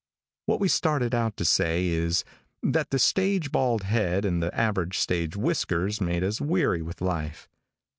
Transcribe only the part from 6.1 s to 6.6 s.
us